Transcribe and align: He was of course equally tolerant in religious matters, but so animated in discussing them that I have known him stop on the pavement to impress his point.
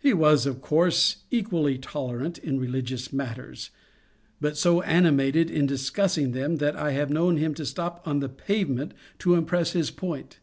He 0.00 0.12
was 0.12 0.46
of 0.46 0.60
course 0.60 1.18
equally 1.30 1.78
tolerant 1.78 2.38
in 2.38 2.58
religious 2.58 3.12
matters, 3.12 3.70
but 4.40 4.56
so 4.56 4.82
animated 4.82 5.48
in 5.48 5.64
discussing 5.64 6.32
them 6.32 6.56
that 6.56 6.74
I 6.74 6.90
have 6.90 7.08
known 7.10 7.36
him 7.36 7.54
stop 7.54 8.02
on 8.04 8.18
the 8.18 8.28
pavement 8.28 8.94
to 9.20 9.34
impress 9.36 9.70
his 9.70 9.92
point. 9.92 10.40